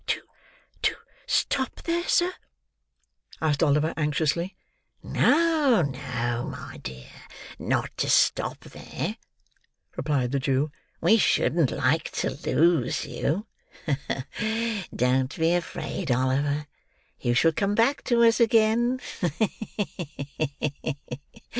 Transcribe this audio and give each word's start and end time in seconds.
"To—to—stop 0.07 1.83
there, 1.83 2.03
sir?" 2.07 2.33
asked 3.39 3.61
Oliver, 3.61 3.93
anxiously. 3.95 4.55
"No, 5.03 5.83
no, 5.83 6.47
my 6.49 6.79
dear. 6.81 7.11
Not 7.59 7.95
to 7.97 8.09
stop 8.09 8.61
there," 8.61 9.17
replied 9.95 10.31
the 10.31 10.39
Jew. 10.39 10.71
"We 11.01 11.17
shouldn't 11.17 11.69
like 11.69 12.09
to 12.13 12.31
lose 12.31 13.05
you. 13.05 13.45
Don't 14.91 15.35
be 15.35 15.53
afraid, 15.53 16.09
Oliver, 16.09 16.65
you 17.19 17.35
shall 17.35 17.51
come 17.53 17.75
back 17.75 18.03
to 18.05 18.23
us 18.23 18.39
again. 18.39 18.99